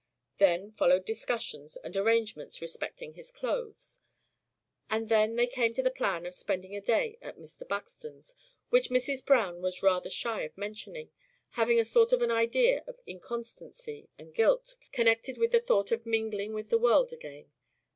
Then 0.39 0.71
followed 0.71 1.05
discussions 1.05 1.75
and 1.83 1.95
arrangements 1.95 2.59
respecting 2.59 3.13
his 3.13 3.31
clothes. 3.31 3.99
And 4.89 5.09
then 5.09 5.35
they 5.35 5.45
came 5.45 5.75
to 5.75 5.83
the 5.83 5.91
plan 5.91 6.25
of 6.25 6.33
spending 6.33 6.75
a 6.75 6.81
day 6.81 7.19
at 7.21 7.37
Mr. 7.37 7.67
Buxton's, 7.67 8.33
which 8.69 8.89
Mrs. 8.89 9.23
Browne 9.23 9.61
was 9.61 9.83
rather 9.83 10.09
shy 10.09 10.41
of 10.41 10.57
mentioning, 10.57 11.11
having 11.49 11.79
a 11.79 11.85
sort 11.85 12.11
of 12.13 12.23
an 12.23 12.31
idea 12.31 12.83
of 12.87 12.99
inconstancy 13.05 14.09
and 14.17 14.33
guilt 14.33 14.75
connected 14.91 15.37
with 15.37 15.51
the 15.51 15.59
thought 15.61 15.91
of 15.91 16.07
mingling 16.07 16.55
with 16.55 16.71
the 16.71 16.79
world 16.79 17.13
again. 17.13 17.51